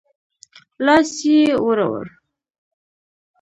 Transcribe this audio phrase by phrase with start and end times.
[0.85, 2.07] لاس يې ورووړ.